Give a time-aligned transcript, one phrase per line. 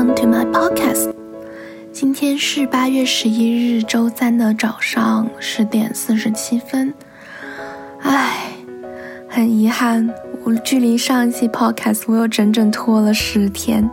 [0.00, 1.12] come to my podcast。
[1.92, 6.94] 今天是八月十一日周三的早上十点四十七分。
[8.00, 8.50] 唉，
[9.28, 10.08] 很遗憾，
[10.42, 13.90] 我距离上一期 podcast 我又整整拖了十天。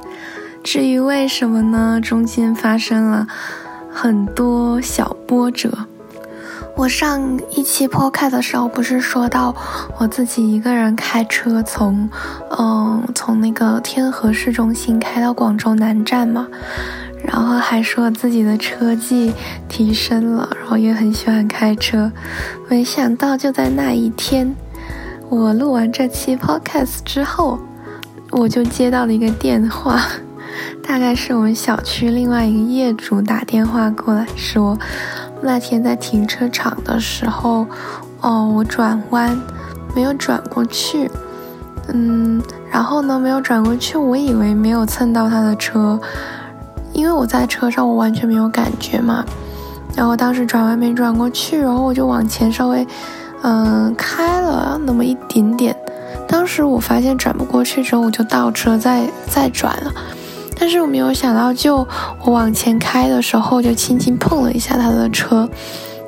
[0.63, 1.99] 至于为什么呢？
[2.01, 3.27] 中间发生了
[3.91, 5.77] 很多小波折。
[6.77, 9.53] 我上一期 podcast 的时候，不是说到
[9.97, 12.07] 我自己一个人开车从，
[12.55, 16.47] 嗯，从那个天河市中心开到广州南站嘛，
[17.25, 19.33] 然后还说自己的车技
[19.67, 22.11] 提升了，然后也很喜欢开车。
[22.69, 24.55] 没想到就在那一天，
[25.29, 27.59] 我录完这期 podcast 之后，
[28.29, 29.99] 我就接到了一个电话，
[30.87, 34.77] 大概是我们小区另外一个业主打电话过来说。
[35.41, 37.65] 那天在停车场的时候，
[38.21, 39.39] 哦，我转弯
[39.95, 41.09] 没有转过去，
[41.89, 42.41] 嗯，
[42.71, 45.99] 然后呢没有转过去，我以为没有蹭到他的车，
[46.93, 49.23] 因为我在车上我完全没有感觉嘛。
[49.95, 52.85] 然后当时转弯没转过去，然后我就往前稍微，
[53.41, 55.75] 嗯，开了那么一点点。
[56.27, 59.91] 当时我发现转不过去之后，我就倒车再再转了。
[60.59, 61.87] 但是我没有想到，就
[62.23, 65.47] 我往前开的时候，就轻轻碰了一下他的车，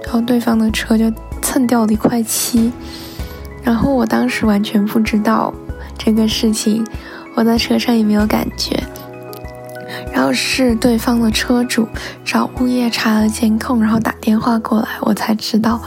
[0.04, 1.12] 然后对方的车就
[1.42, 2.72] 蹭掉了一块漆。
[3.62, 5.54] 然后我当时完全不知道
[5.98, 6.86] 这个事情，
[7.36, 8.82] 我在车上也没有感觉。
[10.12, 11.88] 然后是对方的车主
[12.26, 15.80] 找物业查了监控，然后打电话过来，我才知道。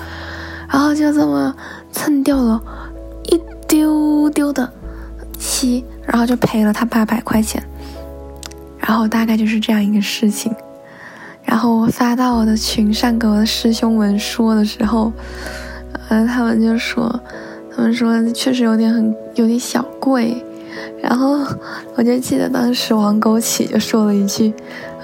[0.71, 1.55] 然后就这么
[1.91, 2.61] 蹭掉了
[3.25, 4.73] 一丢丢的
[5.39, 7.63] 漆，然后就赔了他八百块钱。
[8.87, 10.53] 然后大概就是这样一个事情，
[11.45, 15.13] 然后我发到我的群上给我的师兄们说的时候，
[16.09, 17.09] 呃，他们就说，
[17.75, 20.45] 他们说确实有点很有点小贵，
[21.01, 21.39] 然后
[21.95, 24.53] 我就记得当时王枸杞就说了一句，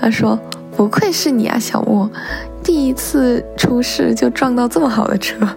[0.01, 0.39] 他说
[0.77, 2.11] 不愧是你啊，小莫，
[2.63, 5.49] 第一次出事就撞到这么好的车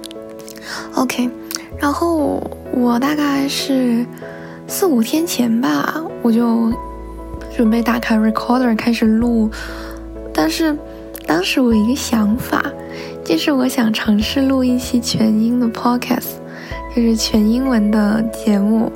[0.95, 1.27] ，OK，
[1.79, 4.05] 然后我大概是
[4.67, 6.71] 四五天前吧，我就。
[7.55, 9.49] 准备打开 recorder 开始录，
[10.33, 10.75] 但是
[11.27, 12.63] 当时我一个想法，
[13.23, 16.37] 就是我想尝试录一期全英的 podcast，
[16.95, 18.91] 就是全英文的节目，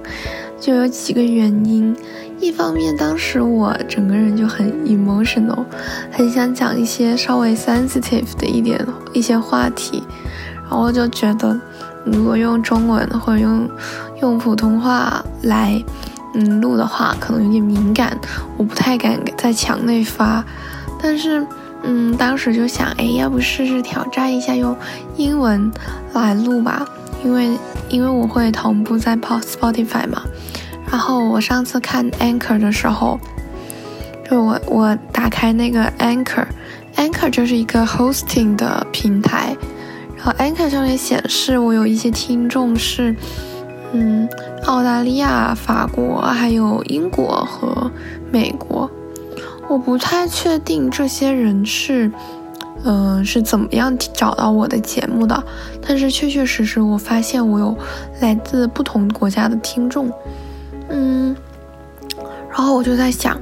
[0.59, 1.95] 就有几个原因。
[2.39, 5.63] 一方面，当时我整个人就很 emotional，
[6.11, 8.79] 很想讲一些稍微 sensitive 的一点
[9.13, 10.03] 一些话题，
[10.69, 11.59] 然后就觉得
[12.03, 13.69] 如果用中文或者用
[14.21, 15.81] 用普通话来。
[16.37, 18.17] 嗯，录的话可能有点敏感，
[18.57, 20.43] 我不太敢在墙内发。
[21.01, 21.45] 但是，
[21.83, 24.75] 嗯，当时就想，哎，要不试试挑战一下用
[25.15, 25.71] 英文
[26.13, 26.85] 来录吧？
[27.23, 27.57] 因为，
[27.87, 30.23] 因为我会同步在 Spotify 嘛。
[30.91, 33.17] 然后我上次看 Anchor 的时候，
[34.29, 39.55] 就我我打开那个 Anchor，Anchor 就是一个 hosting 的平台。
[40.17, 43.15] 然后 Anchor 上面显示我有一些听众是。
[43.97, 44.27] 嗯，
[44.65, 47.91] 澳大利亚、法国还有英国和
[48.31, 48.89] 美国，
[49.69, 52.11] 我不太确定这些人是，
[52.83, 55.43] 嗯，是怎么样找到我的节目的。
[55.87, 57.77] 但是确确实实，我发现我有
[58.19, 60.11] 来自不同国家的听众。
[60.89, 61.35] 嗯，
[62.49, 63.39] 然后我就在想，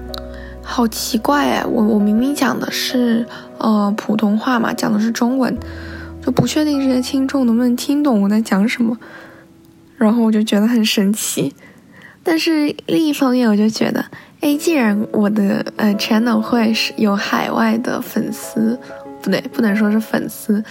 [0.62, 3.26] 好奇怪哎，我我明明讲的是
[3.60, 5.58] 呃普通话嘛，讲的是中文，
[6.22, 8.98] 就不确定这些听众能不能听懂我在讲什么。
[10.04, 11.54] 然后我就觉得很神奇，
[12.22, 14.04] 但是另一方面我就觉得，
[14.42, 18.78] 哎，既然我的呃 channel 会是有海外的粉丝，
[19.22, 20.62] 不对，不能说是粉丝，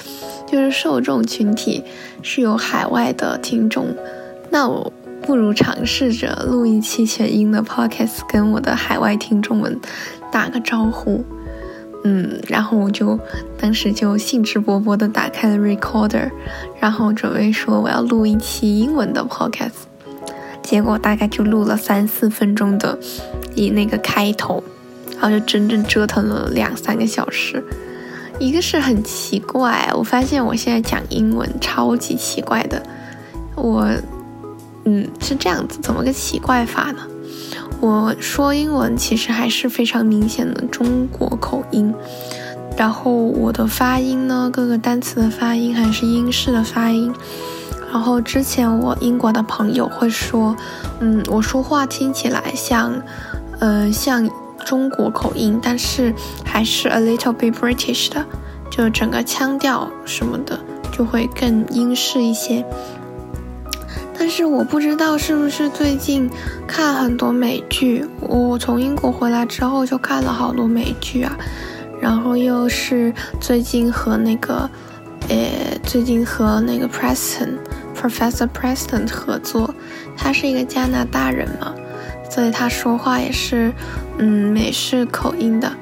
[0.46, 1.82] 就是受众群体
[2.22, 3.86] 是有海外的听众，
[4.50, 9.80] 那我不如尝试着录一期全英的 podcast，跟我的海外听众们
[10.30, 11.24] 打个招呼。
[12.04, 13.18] 嗯，然后我就
[13.56, 16.30] 当时就兴致勃勃地打开了 recorder，
[16.80, 19.86] 然后准备说我要录一期英文的 podcast，
[20.62, 22.98] 结果大概就录了三四分钟的
[23.54, 24.62] 以那个开头，
[25.12, 27.62] 然后就整整折腾了两三个小时。
[28.40, 32.82] 一个是很奇怪，我发现我现在讲英文超级奇怪的，
[33.54, 33.88] 我
[34.84, 37.06] 嗯是这样子，怎么个奇怪法呢？
[37.80, 41.91] 我说英文其实还是非常明显的中国口音，
[42.82, 47.14] 然后我的发音呢，各个单词的发音还是英式的发音。
[47.92, 50.56] 然后之前我英国的朋友会说，
[50.98, 53.00] 嗯，我说话听起来像，
[53.60, 54.28] 呃，像
[54.66, 56.12] 中国口音，但是
[56.44, 58.26] 还是 a little bit British 的，
[58.68, 60.58] 就整个腔调什么的
[60.90, 62.66] 就会更英式一些。
[64.18, 66.28] 但是我不知道是不是最近
[66.66, 71.38] 看很多美剧，我从英国回来之后就看了好多美剧啊，
[72.02, 74.68] 然后又是最近和那个，
[75.28, 77.50] 呃，最近和那个 Preston
[77.96, 79.72] Professor Preston 合作，
[80.16, 81.72] 他是一个加拿大人嘛，
[82.28, 83.72] 所以他说话也是，
[84.18, 85.72] 嗯，美式口音的，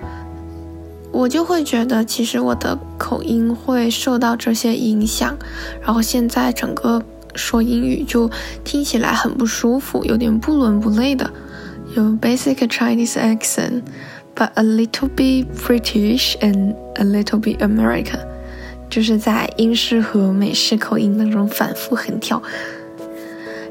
[1.11, 5.35] 我就会觉得其实我的口音会受到这些影响，
[5.81, 7.03] 然后现在整个。
[7.37, 8.29] 说英语就
[8.65, 11.31] 听起来很不舒服，有点不伦不类的，
[11.95, 13.83] 有 basic Chinese Accent
[14.35, 18.21] But a little bit British and a little bit American，
[18.89, 22.43] 就是在英式和美式口音当中反复横跳。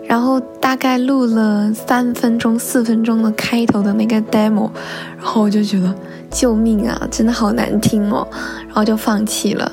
[0.07, 4.69] 然后大概录了三分钟、四分钟的开头的那个 demo，
[5.17, 5.95] 然后我就觉得
[6.31, 8.27] 救命啊，真的好难听哦，
[8.65, 9.71] 然后就放弃了。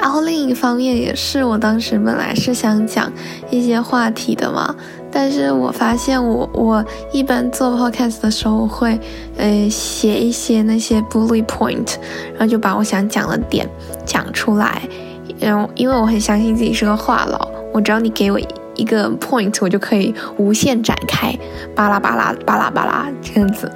[0.00, 3.12] 然后另一方面也是，我当时本来是想讲
[3.50, 4.74] 一些话题的嘛，
[5.12, 8.98] 但是我发现我我一般做 podcast 的时候会，
[9.36, 11.96] 呃，写一些那些 bullet point，
[12.32, 13.68] 然后就把我想讲的点
[14.06, 14.80] 讲出来，
[15.38, 18.40] 然后因为我很相信自己是个话痨，我只要你给我。
[18.80, 21.38] 一个 point 我就可以无限展开，
[21.74, 23.70] 巴拉巴拉巴拉巴拉这样子，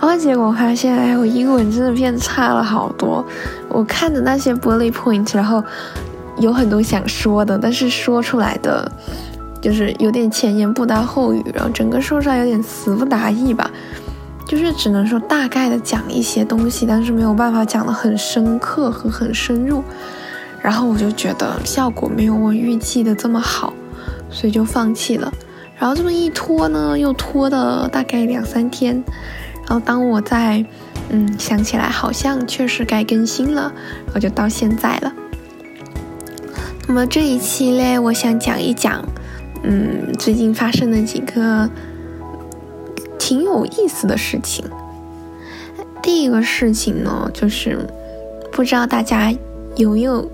[0.00, 3.24] 然后结果发现，哎，我英文真的变差了好多。
[3.68, 5.60] 我看着那些 bullet point，然后
[6.38, 8.90] 有很多想说的，但是说出来的
[9.60, 13.68] 就是有点前言不搭后语，然后整个说出来有点词不达意吧，
[14.46, 19.82] 就是只能说大概的讲一些东西，但是没有办法讲的很深刻和很深入。
[20.62, 23.72] 然后我就觉得效果没有我预计的这么好。
[24.36, 25.32] 所以就放弃了，
[25.78, 29.02] 然后这么一拖呢，又拖了大概两三天，
[29.66, 30.62] 然后当我在，
[31.08, 33.72] 嗯，想起来好像确实该更新了，
[34.04, 35.10] 然后就到现在了。
[36.86, 39.02] 那么这一期嘞，我想讲一讲，
[39.62, 41.70] 嗯，最近发生的几个
[43.18, 44.62] 挺有意思的事情。
[46.02, 47.78] 第一个事情呢，就是
[48.52, 49.34] 不知道大家
[49.76, 50.30] 有没有，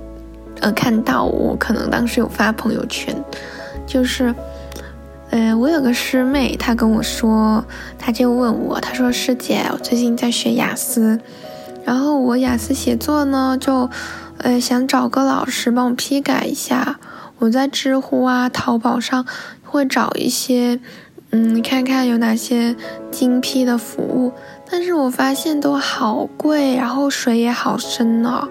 [0.61, 3.15] 呃，看到我可能当时有发朋友圈。
[3.87, 4.35] 就是，
[5.31, 7.65] 呃，我有个师妹，她跟我说，
[7.99, 11.21] 她就问我，她说师姐，我最近在学雅思，
[11.85, 13.91] 然后我雅思写作呢，就，
[14.39, 16.99] 呃，想找个老师帮我批改一下。
[17.39, 19.27] 我在知乎啊、淘宝上
[19.65, 20.79] 会找一些，
[21.33, 22.77] 嗯，看看有哪些
[23.11, 24.33] 精批的服务，
[24.71, 28.49] 但是我发现都好贵，然后水也好深呢。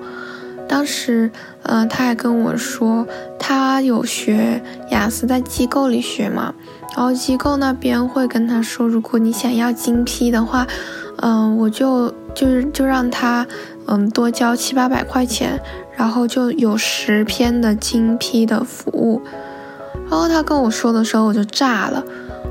[0.68, 1.32] 当时，
[1.64, 3.08] 嗯，他还跟我说，
[3.40, 6.54] 他有学雅思，在机构里学嘛，
[6.96, 10.66] 然后机构那边会跟他说，如果你想要精批的话，
[11.18, 13.46] 嗯，我就就是就让他，
[13.86, 15.62] 嗯，多交七八百块钱，
[15.96, 19.22] 然后就有十篇的精批的服务。
[20.10, 22.04] 然后他跟我说的时候，我就炸了，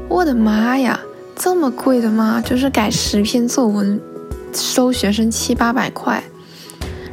[0.08, 0.98] 我的妈呀，
[1.34, 2.40] 这么贵的吗？
[2.44, 4.00] 就是改十篇作文，
[4.54, 6.22] 收学生七八百块。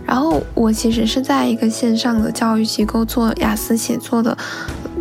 [0.08, 4.38] 然后我其实是在一个线上的教育机构做雅思写作的，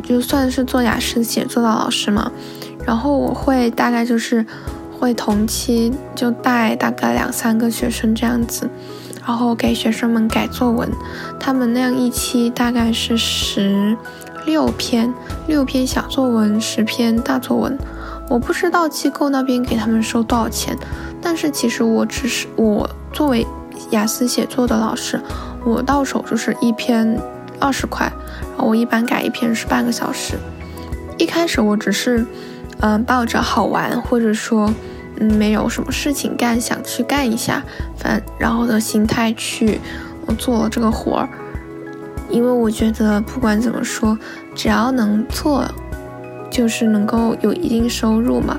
[0.02, 2.30] 就算是做雅思写作的老师嘛。
[2.84, 4.44] 然后我会大概就是
[4.98, 8.68] 会同期就带大概两三个学生这样子，
[9.24, 10.90] 然后给学生们改作文。
[11.38, 13.96] 他们那样一期大概是十
[14.44, 15.14] 六篇，
[15.46, 17.78] 六篇小作文，十篇大作文。
[18.28, 20.76] 我不知道机构那边给他们收多少钱，
[21.22, 23.46] 但是其实我只是我作为。
[23.90, 25.20] 雅思写作的老师，
[25.64, 27.20] 我到手就是一篇
[27.60, 28.10] 二十块，
[28.50, 30.36] 然后我一般改一篇是半个小时。
[31.18, 32.26] 一开始我只是，
[32.80, 34.72] 嗯，抱着好玩或者说，
[35.18, 37.62] 嗯，没有什么事情干，想去干一下，
[37.96, 39.80] 反然后的心态去，
[40.36, 41.28] 做了这个活儿。
[42.28, 44.18] 因为我觉得不管怎么说，
[44.54, 45.64] 只要能做，
[46.50, 48.58] 就是能够有一定收入嘛。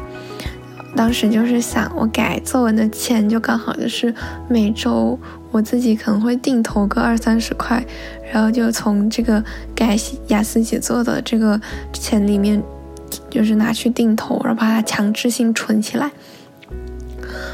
[0.95, 4.13] 当时就是想，我改作文的钱就刚好就是
[4.49, 5.17] 每周
[5.51, 7.85] 我自己可能会定投个二三十块，
[8.33, 9.43] 然后就从这个
[9.75, 9.95] 改
[10.27, 11.59] 雅思写作的这个
[11.93, 12.63] 钱里面，
[13.29, 16.11] 就是拿去定投，然后把它强制性存起来。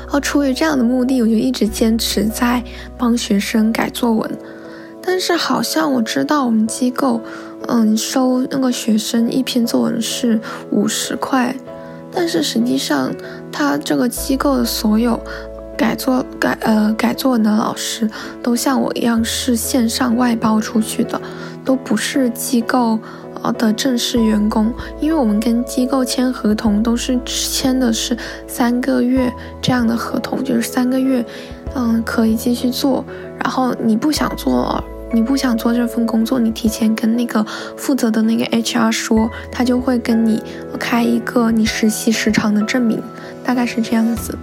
[0.04, 2.64] 然后出于这样的目的，我就一直坚持在
[2.98, 4.32] 帮学生改作文。
[5.02, 7.20] 但是好像我知道我们机构，
[7.68, 10.40] 嗯，收那个学生一篇作文是
[10.72, 11.54] 五十块。
[12.16, 13.12] 但是实际上，
[13.52, 15.20] 他这个机构的所有
[15.76, 18.10] 改作改呃改作文的老师，
[18.42, 21.20] 都像我一样是线上外包出去的，
[21.66, 23.00] 都不是机构
[23.42, 24.72] 呃的正式员工。
[25.00, 28.16] 因为我们跟机构签合同都是签的是
[28.48, 31.26] 三个月这样的合同，就是三个月，
[31.76, 33.04] 嗯可以继续做，
[33.42, 37.46] 然后你不想做了，你不想做这份工作，你提前跟那个
[37.78, 40.42] 负责的那个 HR 说，他就会跟你
[40.80, 43.00] 开一个你实习时长的证明，
[43.44, 44.36] 大概是这样子。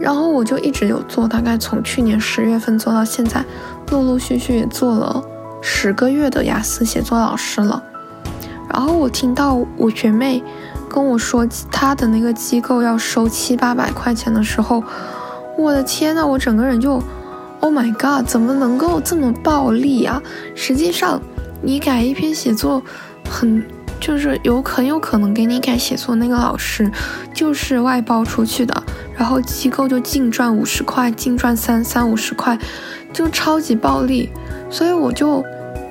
[0.00, 3.44] 然后我就一直有做，大概从去年十月份做到现在，
[3.90, 5.22] 陆陆续续也做了
[5.60, 7.82] 十个月的雅思写作老师了。
[8.72, 10.42] 然后我听到我学妹
[10.88, 14.82] 跟我说她的那个机构要收七八百块钱的时候，
[15.58, 17.02] 我的天呐，我整个人就
[17.64, 20.22] ，Oh my god，怎么能够这么暴利啊？
[20.54, 21.18] 实际上，
[21.62, 22.82] 你改一篇写作，
[23.26, 23.64] 很
[23.98, 26.92] 就是有很有可能给你改写作那个老师
[27.32, 28.82] 就是外包出去的，
[29.16, 32.58] 然后机构就净赚五十块，净赚三三五十块，
[33.14, 34.28] 就超级暴利。
[34.68, 35.42] 所以我就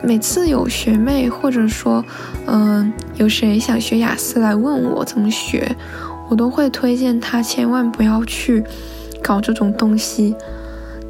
[0.03, 2.05] 每次有学妹或者说，
[2.45, 5.75] 嗯，有谁想学雅思来问我怎么学，
[6.29, 8.63] 我都会推荐他千万不要去。
[9.23, 10.35] 搞这种东西，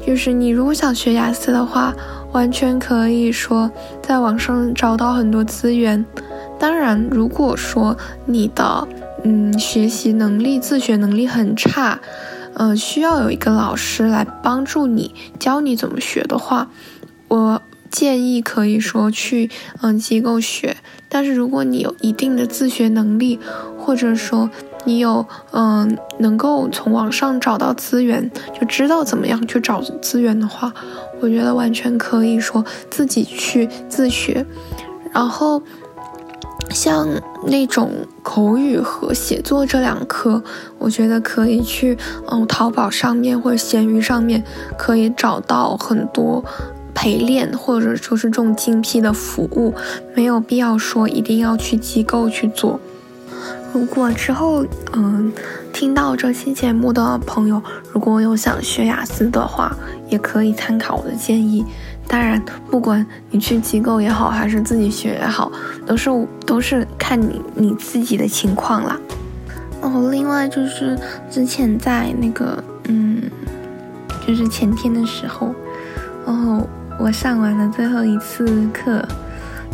[0.06, 1.94] 就是你如果想学雅思的话，
[2.32, 3.70] 完全可以说
[4.02, 6.04] 在网上找到很多资源。
[6.58, 7.96] 当然，如果说
[8.26, 8.86] 你的
[9.24, 11.98] 嗯学习能力、自学能力很差，
[12.54, 16.68] 嗯，需要有一个老师来帮助你教你怎么学的话，
[17.28, 20.76] 我建议可以说去嗯机构学。
[21.08, 23.38] 但是如果你有一定的自学能力，
[23.78, 24.50] 或者说，
[24.84, 30.72] 你有嗯，能够从网上找到资源，就知道怎么样去找资源的话，
[31.20, 34.44] 我觉得完全可以说自己去自学。
[35.12, 35.62] 然后，
[36.70, 37.08] 像
[37.46, 37.90] 那种
[38.22, 40.42] 口语和写作这两科，
[40.78, 41.96] 我觉得可以去
[42.30, 44.42] 嗯淘宝上面或者闲鱼上面
[44.76, 46.44] 可以找到很多
[46.92, 49.72] 陪练或者说是这种精辟的服务，
[50.14, 52.80] 没有必要说一定要去机构去做。
[53.74, 55.32] 如果之后嗯
[55.72, 57.60] 听到这期节目的朋友，
[57.92, 59.76] 如果有想学雅思的话，
[60.08, 61.66] 也可以参考我的建议。
[62.06, 62.40] 当然，
[62.70, 65.50] 不管你去机构也好，还是自己学也好，
[65.84, 66.08] 都是
[66.46, 68.96] 都是看你你自己的情况啦。
[69.80, 70.96] 哦，另外就是
[71.28, 73.22] 之前在那个嗯，
[74.24, 75.52] 就是前天的时候，
[76.24, 76.64] 然后
[77.00, 79.04] 我上完了最后一次课。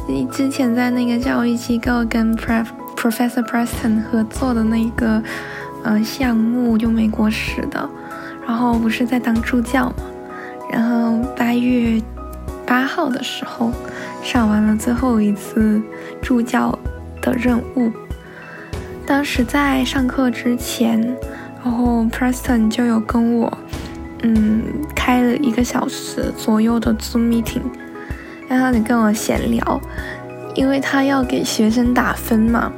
[0.09, 2.65] 你之前在那个教育机构跟 prep。
[3.01, 5.23] Professor Preston 合作的那一个
[5.83, 7.89] 呃项目，就美国史的，
[8.47, 9.95] 然后不是在当助教嘛，
[10.71, 11.99] 然后八月
[12.67, 13.73] 八号的时候
[14.23, 15.81] 上完了最后一次
[16.21, 16.79] 助教
[17.23, 17.91] 的任务。
[19.07, 21.01] 当时在上课之前，
[21.65, 23.51] 然后 Preston 就有跟我
[24.23, 24.63] 嗯
[24.95, 27.63] 开了一个小时左右的 Zoom meeting，
[28.47, 29.81] 然后你跟我闲聊。
[30.57, 32.73] 因为他要给学生打分嘛，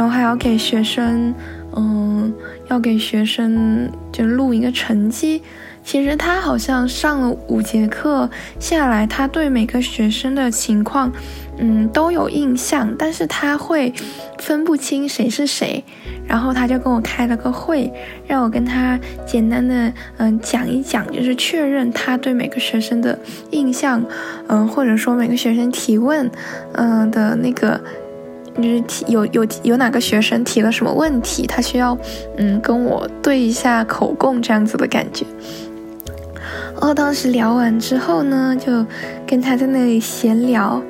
[0.00, 1.34] 然后还要给学生，
[1.76, 2.32] 嗯，
[2.70, 5.42] 要给学生就录一个成绩。
[5.84, 8.26] 其实他好像上了五节课
[8.58, 11.12] 下来，他对每个学生的情况，
[11.58, 13.92] 嗯，都有印象，但是他会
[14.38, 15.84] 分不清谁是谁。
[16.26, 17.92] 然后他就跟我开了个会，
[18.26, 23.18] 让我跟他简单的嗯讲一讲，就是确认他对每个学生的
[23.50, 24.02] 印象，
[24.46, 26.30] 嗯，或者说每个学生提问，
[26.72, 27.78] 嗯的那个，
[28.56, 31.96] 就是提有有有哪个学生提了什么问题，他需要
[32.36, 35.24] 嗯跟我对一下口供这样子的感觉。
[36.80, 38.84] 哦，当时聊完之后呢，就
[39.26, 40.82] 跟他在那里闲聊，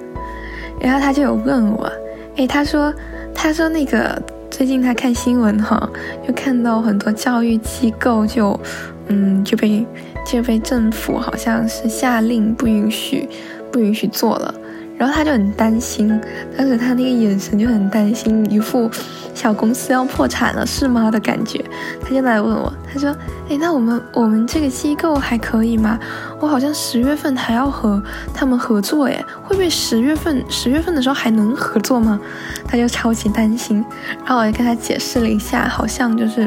[0.80, 1.90] 然后他就有问我，
[2.36, 2.92] 诶，他说
[3.34, 4.20] 他说那个。
[4.50, 5.88] 最近他看新闻哈，
[6.26, 8.58] 就看到很多教育机构就，
[9.06, 9.86] 嗯，就被
[10.26, 13.26] 就被政府好像是下令不允许
[13.70, 14.52] 不允许做了。
[15.00, 16.20] 然后他就很担心，
[16.54, 18.90] 当时他那个眼神就很担心，一副
[19.32, 21.64] 小公司要破产了是吗的感觉。
[22.02, 23.08] 他就来问我，他说
[23.48, 25.98] ：“哎，那我们我们这个机构还可以吗？
[26.38, 28.02] 我好像十月份还要和
[28.34, 32.20] 他们合作，哎，会不会十月份十月份的时候还能合作吗？”
[32.68, 33.82] 他就超级担心。
[34.18, 36.46] 然后我就跟他解释了一下，好像就是，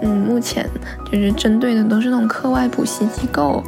[0.00, 0.68] 嗯，目前
[1.04, 3.62] 就是针对的都是那种课外补习机构，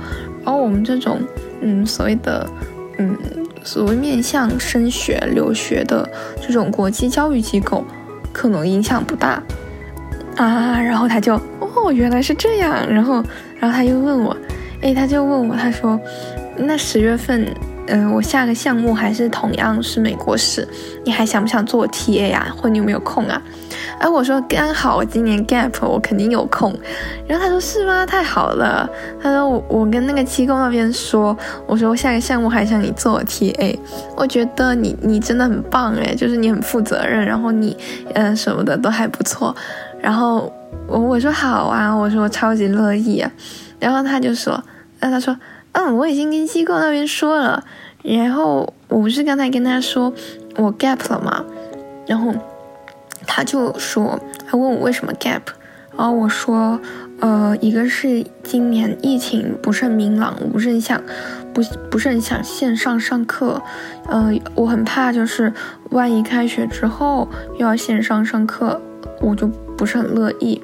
[0.44, 1.20] 然后我们这种，
[1.60, 2.44] 嗯，所谓的，
[2.98, 3.16] 嗯。
[3.64, 6.08] 所谓面向升学、留学的
[6.40, 7.84] 这种国际教育机构，
[8.32, 9.42] 可能影响不大
[10.36, 10.80] 啊。
[10.80, 12.86] 然后他就哦，原来是这样。
[12.88, 13.24] 然后，
[13.58, 14.36] 然后他又问我，
[14.82, 15.98] 哎，他就问我，他说，
[16.56, 17.52] 那十月份，
[17.86, 20.66] 嗯，我下个项目还是同样是美国史，
[21.04, 22.48] 你还想不想做 TA 啊？
[22.56, 23.40] 或你有没有空啊？
[23.98, 26.74] 哎，我说刚好我今年 gap，我肯定有空。
[27.26, 28.06] 然后他说是吗？
[28.06, 28.88] 太好了。
[29.22, 31.36] 他说我我跟那个机构那边说，
[31.66, 33.78] 我说我下个项目还想你做 TA，
[34.16, 37.76] 我觉得你你真的很棒哎，就是你很负责任，然后你
[38.14, 39.54] 嗯什么的都还不错。
[40.00, 40.52] 然后
[40.86, 43.30] 我我说好啊，我说我超级乐意啊。
[43.78, 44.62] 然后他就说，
[45.00, 45.36] 那他说
[45.74, 47.62] 嗯我已经跟机构那边说了。
[48.02, 50.12] 然后我不是刚才跟他说
[50.56, 51.42] 我 gap 了吗？
[52.06, 52.34] 然后
[53.26, 55.40] 他就说，他问我为什么 gap，
[55.96, 56.78] 然后我说，
[57.20, 61.00] 呃，一个是今年疫情不是很明朗，我不是很想，
[61.54, 63.62] 不不是很想线上上课，
[64.06, 65.50] 呃，我很怕就是
[65.90, 67.26] 万一开学之后
[67.58, 68.82] 又要线上上课，
[69.22, 69.46] 我就
[69.78, 70.60] 不是很乐意。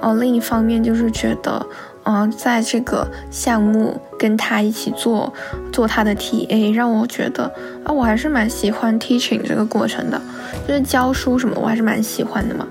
[0.00, 1.66] 然后另一方面就是觉得。
[2.06, 5.32] 嗯，在这个项目跟他一起做
[5.72, 7.44] 做他的 TA，让我觉得
[7.84, 10.20] 啊，我还是蛮喜欢 teaching 这个过程的，
[10.68, 12.66] 就是教书什么，我还是蛮喜欢的嘛。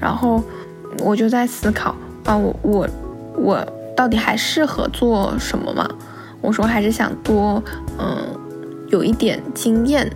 [0.00, 0.40] 然后
[1.00, 1.94] 我就在思考
[2.24, 2.88] 啊，我我
[3.34, 3.66] 我
[3.96, 5.88] 到底还适合做什么嘛？
[6.40, 7.60] 我说还是想多
[7.98, 8.16] 嗯
[8.90, 10.08] 有一点经验，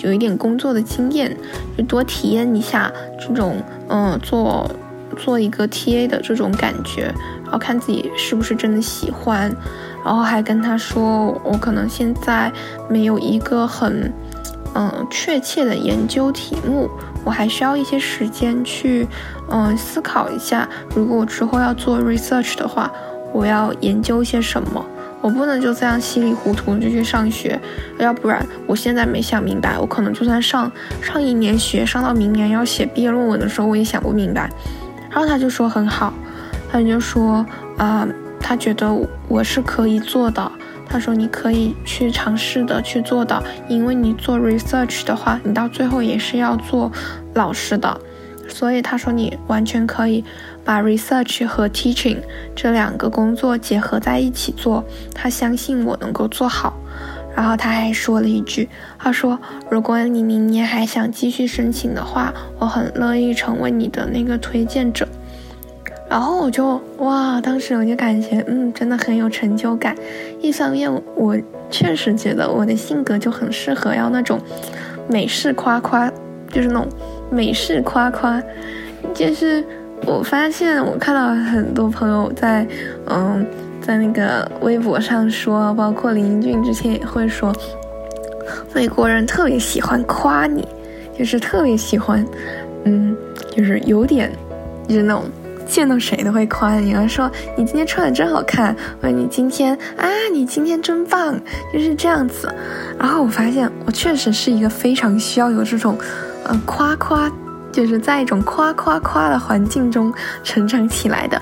[0.00, 1.36] 有有一点工作的经验，
[1.76, 3.56] 就多体验一下这种
[3.88, 4.70] 嗯做
[5.16, 7.12] 做一个 TA 的这种感觉。
[7.42, 9.54] 然后看自己是不是真的喜欢，
[10.04, 12.52] 然后还跟他说，我可能现在
[12.88, 14.12] 没有一个很，
[14.74, 16.90] 嗯，确切的研究题目，
[17.24, 19.06] 我还需要一些时间去，
[19.48, 22.90] 嗯，思考一下，如果我之后要做 research 的话，
[23.32, 24.84] 我要研究些什么，
[25.20, 27.56] 我不能就这样稀里糊涂就去上学，
[28.00, 30.70] 要不然我现在没想明白，我可能就算上
[31.00, 34.50] 上一年学，上到明年要写毕业论文的时候，我也想不明白。
[35.16, 36.12] 然后他就说很好。
[36.70, 37.46] 他就说
[37.78, 38.06] 啊，
[38.38, 38.86] 他觉得
[39.28, 40.52] 我是可以做的。
[40.86, 46.92] 他说你可以去尝试的去做的，因为你做 research 的话，你到最后也是要做
[47.32, 47.98] 老师的。
[48.46, 50.22] 所以他说你完全可以
[50.62, 52.18] 把 research 和 teaching
[52.54, 54.84] 这两个工作结合在一起做。
[55.14, 56.76] 他相信我能够做好。
[57.36, 59.38] 然后他还说了一句，他说
[59.70, 65.06] 如果你明年还想继续申请的话，我很乐意成为你的那个推荐者。
[66.08, 69.94] 然后我就哇，当时我就感觉，嗯，真的很有成就感。
[70.40, 71.36] 一方面，我
[71.68, 74.40] 确实觉得我的性格就很适合要那种
[75.08, 76.10] 美式夸夸，
[76.50, 76.88] 就是那种
[77.28, 78.40] 美式夸夸。
[79.12, 79.64] 就是
[80.06, 82.66] 我发现，我看到很多朋友在，
[83.08, 83.44] 嗯，
[83.86, 87.54] 在那个微博上说，包括林俊之前也会说，
[88.74, 90.66] 美国人特别喜欢夸你，
[91.16, 92.26] 就是特别喜欢，
[92.84, 93.16] 嗯，
[93.56, 94.32] 就是有点，
[94.88, 95.24] 就是那种。
[95.68, 98.72] 见到谁都会夸你，要说你今天穿的真好看，
[99.02, 101.36] 或者你今天啊，你今天真棒，
[101.72, 102.48] 就是这样子。
[102.96, 105.98] 然后我发现我确实是一个非常需要有这种，
[106.44, 107.28] 呃，夸夸，
[107.76, 110.10] 就是在一种夸夸夸的环境中
[110.42, 111.40] 成长起来的。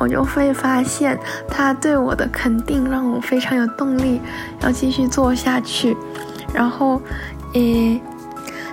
[0.00, 4.20] 我就会发现他对我的肯定让我非常有动力
[4.62, 5.94] 要继续做下去。
[6.54, 7.00] 然后，
[7.52, 8.00] 诶，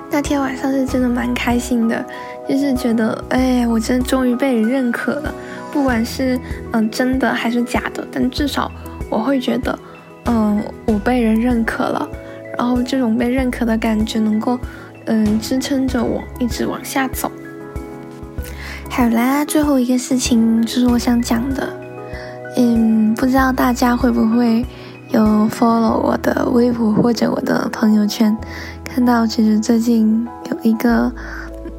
[0.09, 2.03] 那天晚上是真的蛮开心的。
[2.49, 5.33] 就是觉得，哎，我真的终于被人认可了，
[5.71, 6.39] 不管是
[6.71, 8.69] 嗯真的还是假的，但至少
[9.09, 9.77] 我会觉得，
[10.25, 12.09] 嗯，我被人认可了，
[12.57, 14.59] 然后这种被认可的感觉能够，
[15.05, 17.31] 嗯，支撑着我一直往下走。
[18.89, 21.69] 好啦，最后一个事情就是我想讲的，
[22.57, 24.65] 嗯，不知道大家会不会
[25.09, 28.35] 有 follow 我的微博或者我的朋友圈，
[28.83, 31.11] 看到其实最近有一个。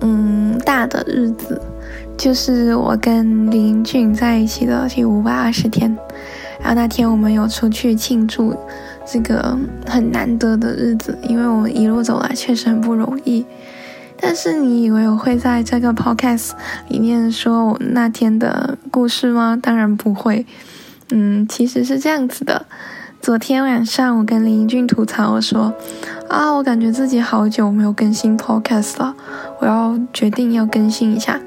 [0.05, 1.63] 嗯，大的日子
[2.19, 5.97] 就是我跟林俊在一起的第五百二十天，
[6.59, 8.53] 然后那天我们有出去庆祝
[9.05, 13.45] 这个很难得的日子，因为我们一路走来确实很不容易。
[14.21, 16.53] 但是你以为我会在这个 podcast
[16.89, 19.59] 里面说我那天的故事吗？
[19.61, 20.47] 当然不会。
[21.11, 22.65] 嗯，其实是这样子的。
[23.21, 25.75] 昨天晚上我跟林英俊吐槽，我说
[26.29, 29.15] 啊，我感觉自己好久没有更新 podcast 了。
[29.59, 31.39] 我要决定要更新一下，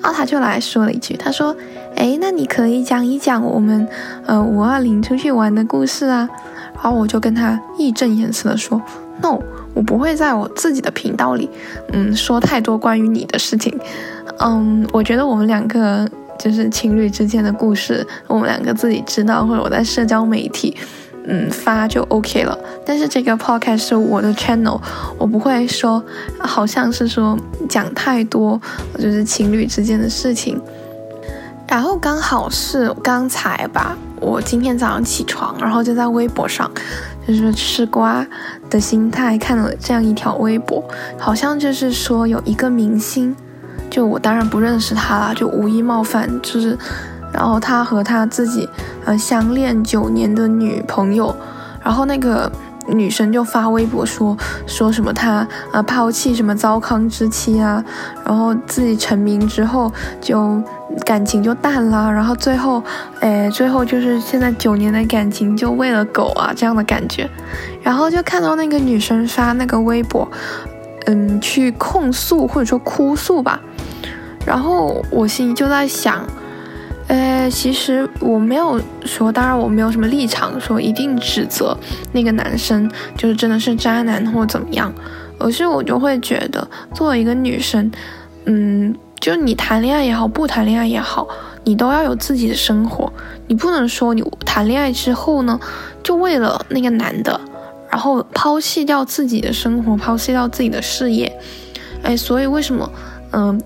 [0.00, 1.54] 然后他就来说了一句，他说
[1.96, 3.86] ：“哎，那你可以讲一讲我们
[4.26, 6.28] 呃五二零出去玩的故事啊。”
[6.82, 8.80] 然后我就跟他义正言辞的说
[9.20, 9.38] ：“No，
[9.72, 11.48] 我不会在我自己的频道里，
[11.92, 13.78] 嗯，说太多关于你的事情。
[14.38, 20.76] 嗯，我觉得我们两个就是情侣之间的故事，我们两个自己知道，或者我在社交媒体。”
[21.24, 22.58] 嗯，发就 OK 了。
[22.84, 24.80] 但是这个 podcast 是我的 channel，
[25.16, 26.02] 我不会说，
[26.40, 28.60] 好像是说讲太多，
[28.98, 30.60] 就是情侣之间的事情。
[31.68, 36.70] 然后刚好是刚才吧，我今天早上起床，然后就在微博上，
[37.26, 38.26] 就是吃瓜
[38.70, 40.82] 的心态看了这样一条微博，
[41.18, 43.34] 好像就是说有一个明星，
[43.90, 46.78] 就我当然不认识他啦，就无意冒犯，就是。
[47.34, 48.68] 然后他和他自己，
[49.06, 51.34] 呃，相恋九年的女朋友，
[51.82, 52.52] 然后那个
[52.92, 57.84] 女生就发微博说说什么她啊抛弃什么糟糠之妻啊，
[58.24, 60.62] 然后自己成名之后就
[61.04, 62.82] 感情就淡了，然后最后
[63.20, 67.28] 哎最后就是现在九年的感情就喂了狗啊这样的感觉，
[67.82, 70.28] 然后就看到那个女生发那个微博，
[71.06, 73.60] 嗯去控诉或者说哭诉吧，
[74.44, 76.24] 然后我心里就在想。
[77.12, 81.76] 呃，其实我没有说，当然我没有什么立场说一定指责
[82.12, 84.90] 那个男生就是真的是渣男或者怎么样，
[85.38, 87.92] 而是我就会觉得，作为一个女生，
[88.46, 91.28] 嗯，就你谈恋爱也好，不谈恋爱也好，
[91.64, 93.12] 你都要有自己的生活，
[93.46, 95.60] 你不能说你谈恋爱之后呢，
[96.02, 97.38] 就为了那个男的，
[97.90, 101.30] 然后抛弃掉自己的生活，抛弃掉自己的事业，
[102.02, 102.90] 哎，所以为什么，
[103.32, 103.60] 嗯？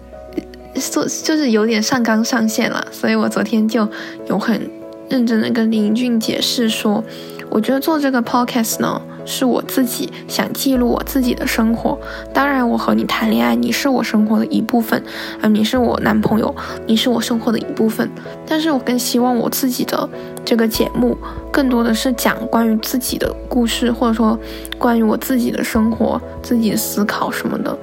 [0.81, 3.89] 做就是有点上纲上线了，所以我昨天就
[4.29, 4.71] 有很
[5.09, 7.03] 认真的跟林俊解释说，
[7.49, 11.99] 我觉得做这个 podcast 呢，是我自己想记录我自己的生活。
[12.35, 15.01] 当然，我和你谈恋爱，你是我生活的一部分
[15.41, 16.55] 啊，你是我男朋友，
[16.87, 18.11] 你是我生活的一部分。
[18.47, 20.09] 但是我更希望我自己的
[20.45, 21.17] 这个节目，
[21.53, 24.39] 更多的是讲关于自己的故事，或者说
[24.77, 27.79] 关于我自己的生活、自己的思考什么的，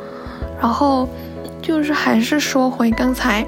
[0.61, 1.07] 然后。
[1.63, 3.43] 就是还是说回刚才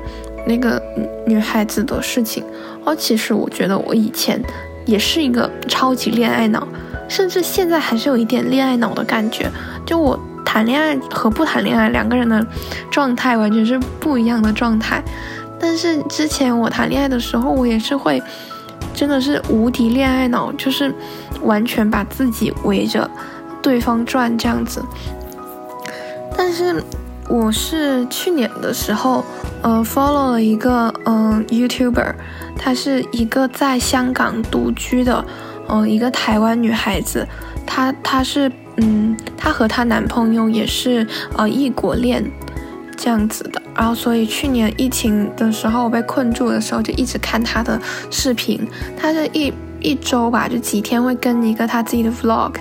[0.48, 0.82] 那个
[1.28, 2.44] 女孩子的事情
[2.86, 4.42] 哦，其实我觉得我以前
[4.86, 6.66] 也是一个超级恋爱脑，
[7.10, 9.52] 甚至现在还是有一点恋爱脑的感觉。
[9.86, 12.46] 就我谈恋爱和不谈恋爱两个人的
[12.90, 15.04] 状态完全是不一样的状态。
[15.60, 18.22] 但是之前我谈恋爱的时候，我也是会
[18.94, 20.94] 真的是无敌恋爱脑，就是
[21.42, 23.10] 完全把自己围着
[23.62, 24.82] 对方转这样子。
[26.38, 26.82] 但是。
[27.28, 29.24] 我是去年的时候，
[29.62, 32.14] 呃，follow 了一个嗯 YouTuber，
[32.58, 35.26] 她是一个在香港独居的，
[35.68, 37.28] 嗯，一个台湾女孩子，
[37.66, 42.24] 她她是嗯，她和她男朋友也是呃异国恋
[42.96, 52.54] 这样子的，然后所以去年疫情的时候我被困住的时候就一直看她的视频，她是一一周吧，就几天会跟一个她自己的 vlog。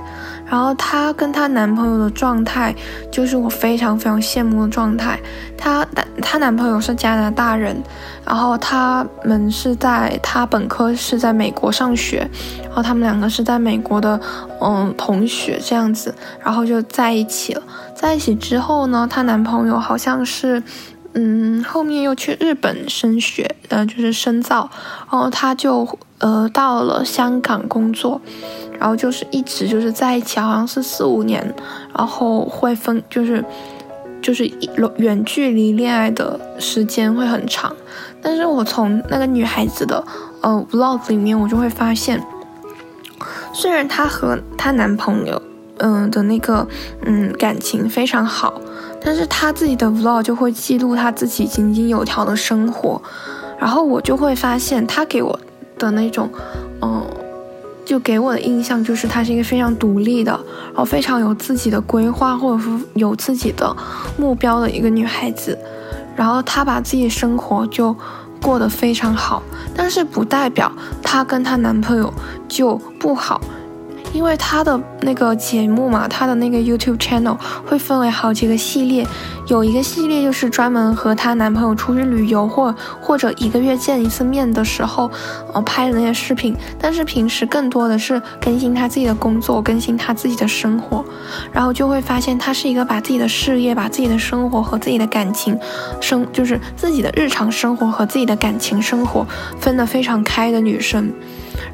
[0.51, 2.75] 然后她跟她男朋友的状态，
[3.11, 5.19] 就是我非常非常羡慕的状态。
[5.57, 7.77] 她男她男朋友是加拿大人，
[8.25, 12.29] 然后他们是在她本科是在美国上学，
[12.63, 14.21] 然后他们两个是在美国的
[14.61, 17.63] 嗯同学这样子，然后就在一起了。
[17.95, 20.63] 在一起之后呢，她男朋友好像是
[21.15, 24.69] 嗯后面又去日本升学，呃就是深造，
[25.11, 28.21] 然后他就呃到了香港工作。
[28.79, 31.55] 然后就是一直就是在一起，好像是四五年，
[31.97, 33.45] 然后会分，就是
[34.21, 37.75] 就是一远距离恋爱的时间会很长。
[38.21, 40.03] 但是我从那个女孩子的
[40.41, 42.23] 呃 vlog 里面，我就会发现，
[43.53, 45.41] 虽然她和她男朋友
[45.79, 46.67] 嗯的那个
[47.05, 48.61] 嗯感情非常好，
[49.03, 53.01] 但是她自己的 vlog 就会记录她自己井井有条的生活，
[53.59, 55.39] 然后我就会发现她给我
[55.79, 56.29] 的那种
[56.83, 57.07] 嗯。
[57.85, 60.33] 就给我的印象就是她是一个非常独立的，
[60.69, 63.77] 然后非常有自己的规划或者说有自己的
[64.17, 65.59] 目标的一个女孩子，
[66.17, 67.95] 然后她把自己的生活就
[68.41, 69.43] 过得非常好，
[69.77, 72.13] 但是不代表她跟她男朋友
[72.49, 73.41] 就不好。
[74.15, 79.07] 因为她的那个节目嘛，她的那个 YouTube channel 会分为好几个系列，
[79.49, 85.11] 有一个系列就是专门和她男朋友出去旅游或或者一个月见一次面的时候，
[85.53, 86.57] 呃拍的那些视频。
[86.79, 91.05] 但是平时更多的是更新她自己的工作，更新她自己的生活，
[91.53, 95.59] 然后就会发现她是一个把自己的事业、把自己的生活和自己的感情
[96.01, 99.27] 生，就是自己的日常生活和自己的感情生活
[99.59, 101.13] 分得非常开的女生。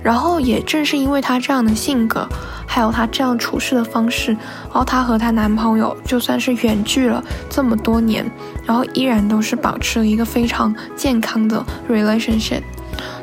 [0.03, 2.29] 然后也正是因为她这样的性格，
[2.67, 8.25] 还有她这样处事的方式，然后她和她男朋友就算是远距了这么多年，
[8.67, 12.63] 然后依然都是保持了一个非常健康的 relationship。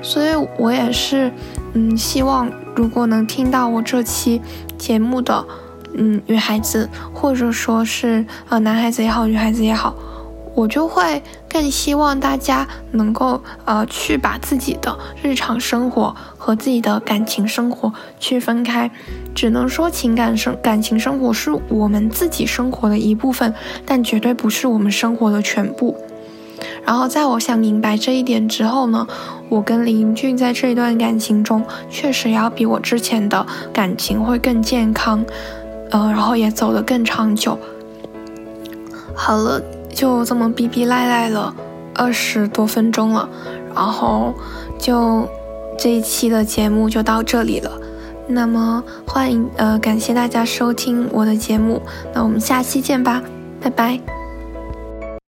[0.02, 1.32] 所以我也是，
[1.74, 4.42] 嗯，希望如果能听到我这期
[4.78, 5.46] 节目的，
[5.94, 9.96] 嗯，女孩子或者说是呃男孩子也好，女孩子也好。
[10.58, 18.90] 我就会更希望大家能够呃去把自己的日常生活和自己的感情生活区分开，
[19.36, 23.54] 只能说情感生感情生活是我们自己生活的一部分，
[23.86, 25.96] 但绝对不是我们生活的全部。
[26.84, 29.08] 然后在我想明白这一点之后呢，
[29.50, 35.24] 我跟林俊在这一段感情中确实要比我之前的感情会更健康，
[35.92, 37.60] 呃，然后也走得更长久。
[39.14, 39.62] 好了。
[39.94, 41.54] 就这么逼逼赖赖了
[41.94, 43.28] 二十多分钟了，
[43.74, 44.34] 然后
[44.80, 45.28] 就
[45.78, 47.72] 这一期的节目就到这里了。
[48.28, 51.82] 那么欢迎呃，感谢大家收听我的节目，
[52.14, 53.22] 那我们下期见吧，
[53.62, 54.17] 拜拜。